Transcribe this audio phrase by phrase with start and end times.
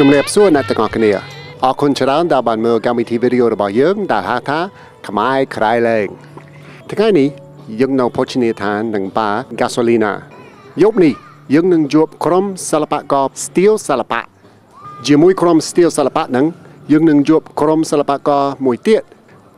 [0.00, 1.10] ជំរាបសួរអ្នកទាំងអស់គ្នា
[1.64, 4.58] អរគុណច្រើនដែលបានមើលកម្មវិធីវីដេអូរបស់យើងដែលហៅថា
[5.08, 6.06] ខ្មែរក្រៃលែង
[6.90, 7.28] ថ្ងៃនេះ
[7.80, 9.30] យើងនៅភោជនីយដ្ឋាននឹងបា
[9.60, 10.12] Gasolina
[10.82, 11.14] យប់នេះ
[11.54, 14.20] យើងនឹងជួបក្រុមសិល្បករ Steel សិល្បៈ
[15.06, 16.46] ជាមួយក្រុម Steel សិល្បៈហ្នឹង
[16.92, 19.02] យើងនឹងជួបក្រុមសិល្បករមួយទៀត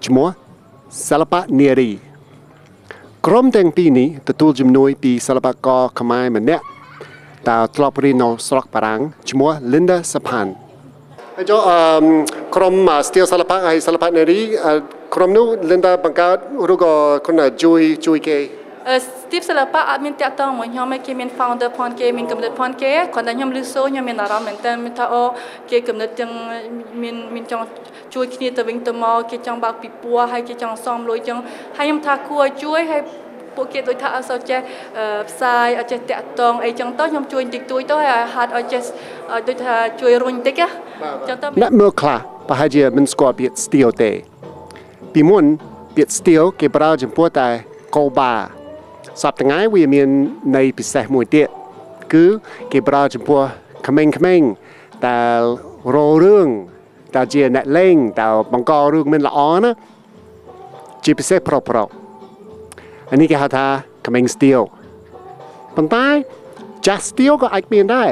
[0.06, 0.28] ឈ្មោះ
[1.08, 1.90] សិល្បៈនារី
[3.26, 6.64] ក្រុមទាំងពីរនេះទទួលជំនួយពីសិល្បករខ្មែរម្នាក់
[7.48, 10.48] តើធ្លាប់រៀននៅស្រុកបារាំងឈ្មោះ Linda Sapan
[11.36, 11.80] ហើយចុះអឺ
[12.56, 12.74] ក្រុម
[13.08, 14.74] Steel សិល្បៈហើយសិល្បៈនារីអឺ
[15.14, 16.36] ក្រុមនោះ Linda បង្កើត
[16.72, 16.92] ឬក៏
[17.26, 18.38] គាត់ជួយជួយគេ
[18.88, 25.22] អឺ Steve សិល្បៈអត់មានតាក់ទងមួយខ្ញុំឯងគេមាន founder ផនគេមានកំណត់ផនគេគាត់តែខ្ញុំលឺសូរខ្ញុំមានអារម្មណ៍មែនតើមានថាអូ
[25.70, 26.32] គេកំណត់ទាំង
[27.02, 27.64] មានមានចង់
[28.14, 31.38] ជួយគ្នាទៅវិញទៅមកគេចង់បើកពីពោះហើយគេចង់សំលុយចឹង
[31.76, 33.02] ហើយខ្ញុំថាគួរឲ្យជួយហើយ
[33.56, 34.60] ពួកគេដូចថាអត់សូវចេះ
[35.30, 38.82] ផ្សាយអត់ចេះតាក់ទងអីចឹងទៅខ្ញុំជួយតិចតួចទៅហើយហាត់ឲ្យចេះ
[39.48, 40.70] ដូចថាជួយរុញតិចចឹង
[41.42, 44.10] ទៅអ្នកមើលខ្លះប្រហែលជាមិនស្គាល់ពាក្យ steel ទេ
[45.14, 45.44] ពីមុន
[45.96, 47.48] ពាក្យ steel គេប្រើចំពោះតែ
[47.94, 48.32] coba
[49.22, 50.08] សប្តាហ៍ថ្ងៃវាមាន
[50.56, 51.48] ន័យពិសេសមួយទៀត
[52.12, 52.24] គឺ
[52.72, 53.40] គេប្រើចំពោះ
[53.86, 54.04] ក្មេ
[54.38, 54.50] ងៗ
[55.08, 55.40] ដែល
[55.94, 56.48] រោរឿង
[57.16, 59.70] ដែលជាអ្នកលេងដែលបង្ករឿងមិនល្អណា
[61.04, 61.88] ជាពិសេសប្រុសប្រុស
[63.12, 63.66] អានេះគេហៅថា
[64.06, 64.62] ក្មេង steel
[65.76, 66.06] ប៉ុន្តែ
[66.86, 68.10] ចាស់ steel ក៏អាចមានដែរ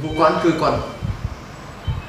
[0.00, 0.93] ពួកគាត់គឺគាត់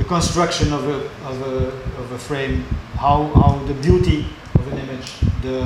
[0.00, 0.98] the construction of a,
[1.30, 1.54] of, a,
[2.00, 2.54] of a frame,
[3.04, 4.18] how, how the beauty
[4.58, 5.08] of an image,
[5.44, 5.56] the,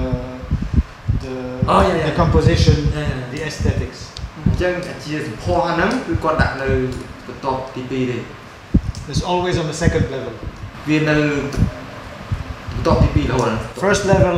[1.23, 1.35] the,
[1.69, 2.11] Oh, yeah, yeah.
[2.11, 3.31] the composition, Yeah, yeah.
[3.35, 3.99] the aesthetics.
[4.47, 4.73] អញ្ចឹង
[5.05, 6.69] ជាសម្ផស្សអាហ្នឹងគឺគាត់ដាក់នៅ
[7.27, 8.19] បន្ទាប់ទី2ទេ
[9.11, 10.35] It's always on the second level.
[10.89, 11.17] វានៅ
[12.73, 13.51] បន្ទាប់ទី2រហូត
[13.85, 14.37] First level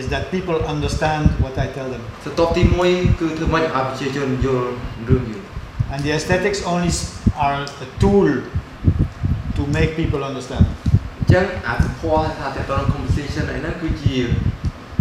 [0.00, 2.02] is that people understand what I tell them.
[2.24, 4.68] បន្ទាប់ទី1គឺធ្វើម៉េចឲ្យប្រជាជនយល់
[5.08, 5.44] រឿងយល់
[5.92, 7.04] And the aesthetics only s-
[7.44, 8.28] are a tool
[9.65, 10.65] to make people understand.
[11.19, 14.15] អញ្ចឹងអាសម្ផស្សថាតើតើ composition អីហ្នឹងគឺជា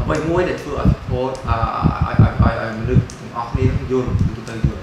[0.02, 1.60] អ្វីមួយដែលធ្វើឲ្យសម្ផស្សឲ្យ
[2.06, 4.82] ឲ្យឲ្យឲ្យមនុស្សទាំងអស់គ្នាយល់ទូទៅយល់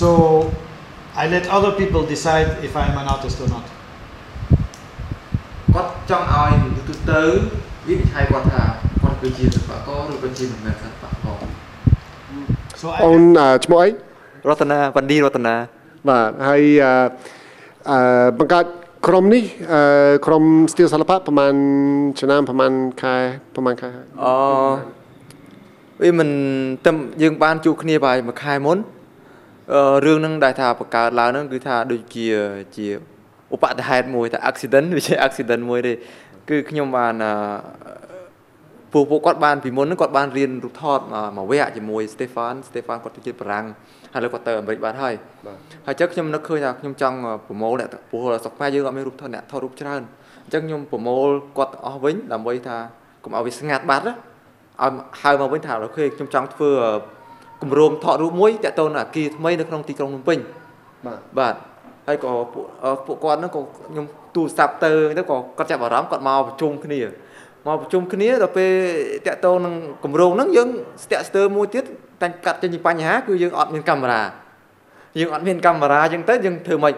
[0.00, 0.08] So
[1.22, 3.66] I let other people decide if I'm an artist or not.
[5.74, 7.22] គាត់ចង់ឲ្យមនុស្សទូទៅ
[7.88, 8.62] វិនិច្ឆ័យគាត់ថា
[9.02, 11.40] គាត់គឺជាសិល្បករឬក៏ជាមិនមែនសិល្បករ
[12.80, 13.88] So អូ I, នអឺឈ្មោះអី
[14.48, 15.54] រតនាបណ្ឌីរតនា
[16.08, 16.62] បាទហើយ
[17.90, 18.66] អឺអឺបង្កើត
[19.06, 19.82] ក្រុមនេះអឺ
[20.26, 21.54] ក្រុម steel សិល្បៈប្រហែល
[22.20, 23.16] ឆ្នាំប្រហែលខែ
[23.54, 24.26] ប្រហែលខែហើយអ
[26.02, 26.28] វាមិន
[26.86, 26.90] តែ
[27.22, 28.78] យើងបានជួបគ្នាប្រហែលមួយខែមុន
[29.72, 32.26] អឺរឿងហ្នឹងដែលថាបង្កើតឡើងហ្នឹងគឺថាដូចជា
[32.76, 32.86] ជា
[33.54, 35.92] ឧបទ្ទហេតុមួយថា accident វាជា accident មួយទេ
[36.48, 37.32] គឺខ្ញុំបានអឺ
[38.92, 43.66] ពួកពួកគាត់បានពីមុនហ្នឹងគាត់បានរៀនរូបថតមកមួយវគ្គជាមួយ Stefan Stefan គាត់ទៅជាបារាំង
[44.12, 45.14] ហើយលើគាត់ទៅអាមេរិកបានហើយ
[45.46, 47.16] បាទហើយអញ្ចឹងខ្ញុំនឹកឃើញថាខ្ញុំចង់
[47.46, 50.02] ប្រមូលអ្នកព្រោះស្រុកខ្មែរយើងអត់មានរូបថតអ្នកថតរូបច្រើន
[50.44, 52.76] អញ្ចឹងខ្ញុំប្រមូលគាត់ទាំងអស់វិញដើម្បីថា
[53.24, 54.92] កុំឲ្យវាស្ងាត់បាត់ណាឲ្យ
[55.22, 56.70] ហៅមកវិញថាអូខេខ្ញុំចង់ធ្វើ
[57.62, 60.38] គម្រោងថតរូបមួយតាក់ទងនឹងអគារថ្មីនៅក្នុងទីក្រុងភ្នំពេញ
[61.06, 61.54] បាទបាទ
[62.06, 63.60] ហើយក៏ពួកអឺពួកគាត់ហ្នឹងក៏
[63.90, 67.00] ខ្ញុំទូរស័ព្ទទៅទៅក៏គាត់ចាប់អារម្មណ៍គាត់មកប្រជុំគ្នា
[67.66, 68.70] មកប្រជុំគ្នាដល់ពេល
[69.26, 69.74] តាក់ទងនឹង
[70.04, 70.68] គម្រោងហ្នឹងយើង
[71.04, 71.84] ស្ទាក់ស្ទើរមួយទៀត
[72.22, 74.22] តែកាត់ចេញពីបញ្ហាគឺយើងអត់មានកាមេរ៉ា
[75.18, 76.94] យើងអត់មានកាមេរ៉ាអញ្ចឹងទៅយើងធ្វើម៉េច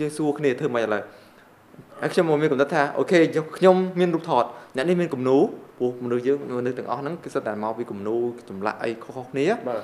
[0.00, 1.02] យើងសួរគ្នាធ្វើម៉េចឥឡូវ
[2.00, 3.18] ហើយខ្ញុំមកមានកំណត់ថាអូខេ
[3.58, 4.44] ខ្ញុំមានរូបថត
[4.76, 5.38] អ្នកនេះមានគំនូ
[5.78, 8.16] ព្រោះមនុស្សយើងមនុស្សទាំងអស់ហ្នឹងគឺសុទ្ធតែមកពីគំនូ
[8.48, 9.80] ចម្លាក់អីខុសៗគ្នាបាទ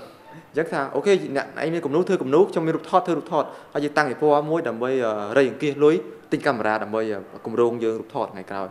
[0.49, 3.45] អញ្ចឹងថាអូខេអ្នកឯងមានគំនូធ្វើគំនូខ្ញុំមានរូបថតធ្វើរូបថត
[3.75, 5.95] ហើយយើងតាំងឯពណ៌មួយដើម្បីអឺរៃអង្គាសលុយ
[6.33, 8.69] ទិញកាមេរ៉ាដើម្បីអឺគម្រោងយើងរូបថតថ្ងៃក្រោយ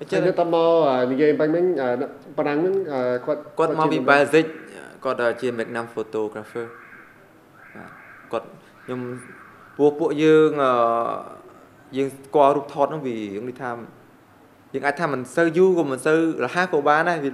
[0.00, 1.88] អញ្ចឹចឹងងទៅមកអឺនិយាយបាញ់មិញអឺ
[2.38, 4.46] បារាំងហ្នឹងអឺគាត់គាត់មកពីជា Belgium
[5.04, 6.66] គាត់អឺជា Magnum photographer
[7.74, 7.90] បាទ
[8.32, 8.46] គាត់
[8.84, 9.00] ខ្ញុំ
[9.76, 10.72] ពួកពួកយើងអឺ
[11.96, 13.70] យើងស្គាល់រូបថតហ្នឹងវាយើងនិយាយថា
[14.72, 17.30] យើងអាចថាមិនសូវយូរក៏មិនសូវរហ័សក៏បានដែរវា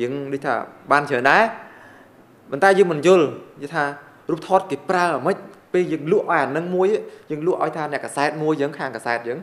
[0.00, 0.54] យើងនិយាយថា
[0.90, 1.42] បានច្រើនដែរ
[2.50, 3.26] ប៉ុន្តែយើងមិនយល់
[3.56, 3.84] និយាយថា
[4.30, 5.36] រូបថតគេប្រើអាម៉េច
[5.72, 6.86] ពេលយើងលក់ឲ្យអានឹងមួយ
[7.30, 9.38] យើងលក់ឲ្យថាអ្នកកសែតមួយយើងខាងកសែតយើង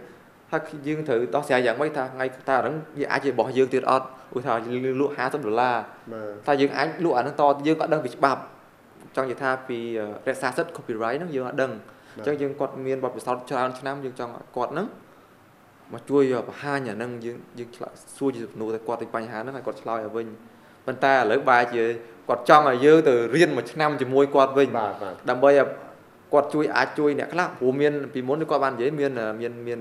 [0.51, 4.05] ហើយយើងត្រូវដោះស្រាយយ៉ាងម៉េចថាថ្ងៃថាអានឹងវាអាចជារបស់យើងទៀតអត់
[4.35, 5.75] ឧទាហរណ៍យើងលក់50ដុល្លារ
[6.13, 8.41] បាទតែយើងអាចលក់អានឹងតយើងក៏ដឹងពីច្បាប់
[9.15, 9.77] ចង់និយាយថាពី
[10.27, 11.71] រក្សាសិទ្ធិ copyright ហ្នឹងយើងអត់ដឹង
[12.15, 14.87] អញ្ចឹងយើងគាត់មានបទពិសោធន៍ច្រើនឆ្នាំយើងចង់ឲ្យគាត់ហ្នឹង
[15.93, 20.27] មកជួយបង្ហាញអាហ្នឹងយើងយើងឆ្លើយសួរជាសំណួរទៅគាត់ពីបញ្ហាហ្នឹងឲ្យគាត់ឆ្លើយឲ្យវិញ
[20.85, 21.83] ប៉ុន្តែឥឡូវបែរជា
[22.29, 25.67] គាត់ចង់ឲ្យយើងទៅរៀនមួយឆ្នាំជាមួយគាត់វិញបាទបាទដើម្បីឲ្យ
[26.33, 29.11] គាត់ជួយអាចជួយអ្នកខ្លះព្រោះមានពីមុនគាត់បាននិយាយមាន
[29.41, 29.79] មានមាន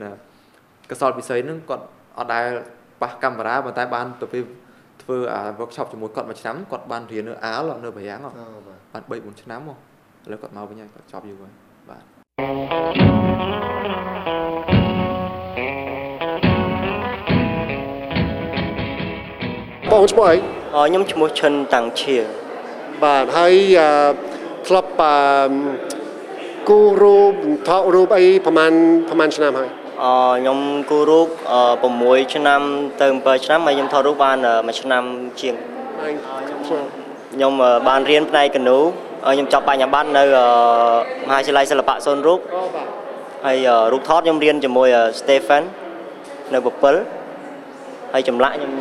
[0.90, 1.84] កសលពិសេសហ្នឹងគាត់
[2.18, 2.46] អត់ដែល
[3.02, 4.42] ប៉ះកាមេរ៉ាប៉ុន្តែបានទៅពេល
[5.02, 9.76] ធ្វើអា workshop ជាមួយគាត់មួយឆ្នាំគាត់បានរៀននៅអាលនៅបារាំងហ៎អូបាទបាន3 4ឆ្នាំមក
[10.24, 11.52] ឥឡូវគាត់មកវិញហើយគាត់ចប់យូរហើយ
[11.90, 12.02] បាទ
[19.90, 20.36] បងឈ្មោះអី
[20.74, 22.16] អខ្ញុំឈ្មោះឈិនតាំងឈៀ
[23.02, 23.90] បាទហើយអឺ
[24.66, 25.12] ធ្លាប់អឺ
[26.68, 27.34] គូរូប
[27.68, 28.72] ថតរូបអីប្រហែល
[29.08, 30.58] ប្រហែលឆ្នាំហើយអ ខ្ញុំ
[30.90, 31.54] គូររូបអ
[31.94, 32.60] 6ឆ្នាំ
[33.00, 35.02] ទៅ7ឆ្នាំហើយខ្ញុំថតរូបបានមួយឆ្នាំ
[35.40, 35.54] ជាង
[36.02, 36.14] អញ
[36.48, 36.60] ខ្ញុំ
[37.34, 38.78] ខ្ញុំអឺបានរៀនផ្នែកកណូ
[39.26, 40.46] អឺខ្ញុំចប់បញ្ញាបត្រនៅអឺ
[41.28, 42.86] មហាវិទ្យាល័យសិល្បៈសូនរូបអូបាទ
[43.46, 45.62] ហើយអឺរូបថតខ្ញុំរៀនជាមួយអឺ Stephen
[46.54, 46.94] នៅពពិល
[48.12, 48.72] ហើយចម្លាក់ខ្ញុំ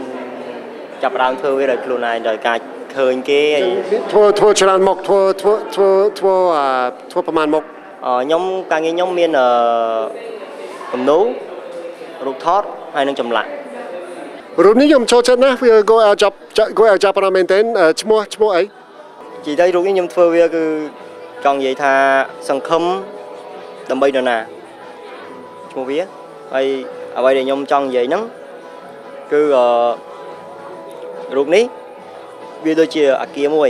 [1.03, 2.57] ចាប់ផ្ដើមធ្វើវាដោយខ្លួនឯងដោយការ
[2.97, 3.65] ឃើញគេហើយ
[4.13, 5.89] ធ្វើធ្វើច្រើនមុខធ្វើធ្វើធ្វើ
[6.19, 6.67] ធ្វើអឺ
[7.11, 7.63] ធ្វើប្រហែលមុខ
[8.05, 9.47] អខ្ញុំការងារខ្ញុំមានអឺ
[10.95, 11.19] គំនូ
[12.25, 12.63] រូបថត
[12.95, 13.49] ហើយនឹងចម្លាក់
[14.65, 16.33] រូបនេះខ្ញុំចូលចិត្តណាស់វា go out job
[16.77, 18.63] go out job ប្រហែលមែនទែនអឺឈ្មោះឈ្មោះអី
[19.45, 20.63] ជីទៅរូបនេះខ្ញុំធ្វើវាគឺ
[21.45, 21.93] ចង់និយាយថា
[22.49, 22.83] សង្ឃឹម
[23.91, 24.37] ដើម្បីនរណា
[25.71, 25.99] ឈ្មោះវា
[26.53, 26.65] ហើយ
[27.17, 28.23] អ្វីដែលខ្ញុំចង់និយាយហ្នឹង
[29.31, 31.63] គឺអឺរូបនេះ
[32.65, 33.69] វាដូចជាអាគារមួយ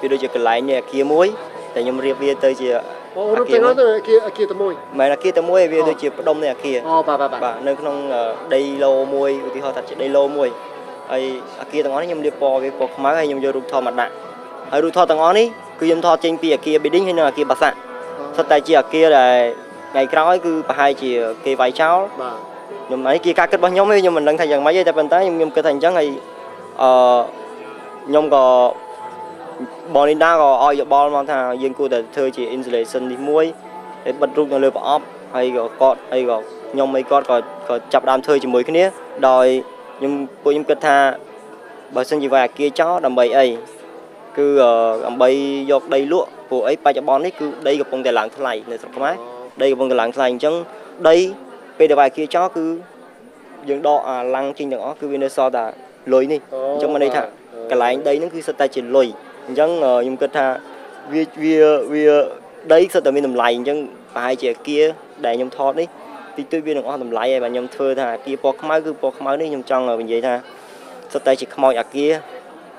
[0.00, 1.26] វាដូចជាកន្លែងនៃអាគារមួយ
[1.74, 2.70] តែខ្ញុំរៀបវាទៅជា
[3.16, 8.22] អូរូបទាំងអស់ទៅអាគារអាគារតែមួយមិនមែនអាគារតែមួយវាដូចជាផ្ដុំនៃអាគារអូបាទបាទបាទបាទនៅក្នុងអឺ
[8.54, 10.48] ដីឡូមួយឧទាហរណ៍ថាជាដីឡូមួយ
[11.10, 11.22] ហើយ
[11.60, 14.12] អាគារទាំងអស់នេះខ្ញុំលាបពណ៌វាពណ៌ខ្មៅហើយខ្ញុំយករូបថតមកដាក់
[14.70, 15.46] ហើយរូបថតទាំងអស់នេះ
[15.80, 17.76] គឺខ្ញុំថតចេញពីអាគារ building ហើយនិងអាគារបាសាក់
[18.36, 19.34] សុទ្ធតែជាអាគារដែល
[19.92, 21.10] ថ្ងៃក្រោយគឺប្រហែលជា
[21.44, 22.36] គេវាយចោលបាទ
[22.86, 26.08] ខ្ញុំនេះគេការគិតរបស់ខ្ញុំទេខ្ញុំមិនដឹងថាយ៉ាងម៉េចទេតែប៉ុន្តែខ្ញុំខ្ញុំគិតថាអញ្ចឹងហើយ
[26.82, 26.90] អឺ
[28.08, 28.44] ខ្ញុំក៏
[29.94, 33.44] បងលីនដាក៏ឲ្យយោបល់មកថាយើងគួរតែធ្វើជា installation នេះមួយ
[34.04, 35.04] ហើយបិទរូបនៅលើប្រអប់
[35.34, 36.36] ហើយក៏គាត់ហើយក៏
[36.72, 37.36] ខ្ញុំអីគាត់ក៏
[37.68, 38.84] ក៏ចាប់ផ្ដើមធ្វើជាមួយគ្នា
[39.28, 39.46] ដោយ
[39.98, 40.12] ខ្ញុំ
[40.42, 40.96] ពួកខ្ញុំគិតថា
[41.94, 43.46] បើសិនជាវាយអាគារចោលដើម្បីអី
[44.38, 44.72] គឺអឺ
[45.06, 45.28] ដើម្បី
[45.70, 49.14] យកដីលក់ព្រោះអីបច្ចុប្បន្ននេះគឺដីកំពុងតែឡើងថ្លៃនៅស្រុកខ្មែរ
[49.62, 50.54] ដីកំពុងតែឡើងថ្លៃអញ្ចឹង
[51.08, 51.16] ដី
[51.78, 52.64] ពេលដែលវាយអាគារចោលគឺ
[53.68, 55.64] យើងដកអាឡាំងចេញទាំងអស់គឺវានៅសល់តែ
[56.12, 56.40] លុយនេះ
[56.72, 57.22] អញ្ចឹងមិនន័យថា
[57.70, 59.08] កន្លែងដីហ្នឹងគឺសុទ្ធតែជាលុយ
[59.46, 60.46] អញ្ចឹងអឺខ្ញុំគិតថា
[61.12, 61.56] វាវា
[61.92, 62.06] វា
[62.72, 63.78] ដីសុទ្ធតែមានតម្លៃអញ្ចឹង
[64.14, 64.84] ប្រហែលជាអាគារ
[65.26, 65.88] ដែលខ្ញុំថតនេះ
[66.36, 70.34] តិចតួចវានឹងអស់តម្លៃហើយបាទខ្ញុំធ្វើថាអាគារពណ៌ខ្មៅគឺពណ៌ខ្មៅនេះខ្ញុំចង់និយាយថា
[71.12, 72.12] សុទ្ធតែជាខ្មោចអាគារ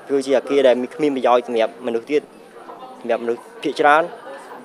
[0.09, 2.21] គឺជាអាគារដែលមានគ្មានប្រយោជន៍សម្រាប់មនុស្សទៀត
[2.99, 4.03] សម្រាប់មនុស្សភាគច្រើន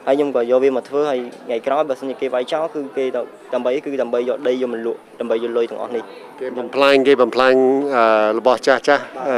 [0.07, 3.21] ហើយខ្ញុំក៏យកវាមកធ្វើហើយថ្ងៃក្រោយបើសិនជាគេវាយចោលគឺគេទៅ
[3.55, 6.03] ដើម្បីគឺដើម្បីយកដីយកមកលក់ដើម្បីយកលុយទាំងអស់នេះ
[6.41, 7.55] គេបំផ្លាញគេបំផ្លាញ
[7.97, 8.05] អឺ
[8.39, 9.37] របស់ចាស់ចាស់អឺ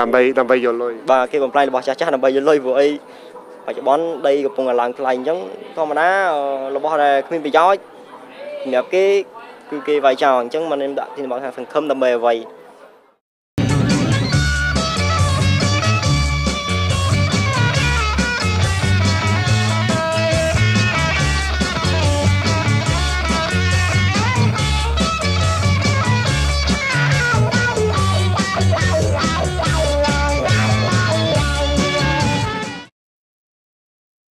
[0.00, 2.88] ដើម្បីដើម្បីយកលុយបាទគេបំផ្លាញរបស់ចាស់ចាស់ដើម្បីយកលុយព្រោះអី
[3.66, 5.38] បច្ចុប្បន្នដីកំពុងតែឡើងថ្លៃអញ្ចឹង
[5.76, 7.80] ធម្មតាអឺរបស់ដែលគ្មានប្រយោជន៍
[8.62, 9.06] សម្រាប់គេ
[9.70, 12.34] គឺគេវាយចោលអញ្ចឹងមិនខ្ញុំដាក់ទីរបស់ថាសង្ឃឹមដើម្បីអ្វី